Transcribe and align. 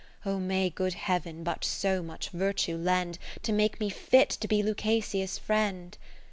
O 0.25 0.39
may 0.39 0.71
good 0.71 0.95
Heav'n 0.95 1.43
but 1.43 1.63
so 1.63 2.01
much 2.01 2.29
virtue 2.31 2.75
lend, 2.75 3.19
To 3.43 3.51
make 3.51 3.79
me 3.79 3.91
fit 3.91 4.29
to 4.31 4.47
be 4.47 4.63
Lucasia's 4.63 5.37
Friend 5.37 5.95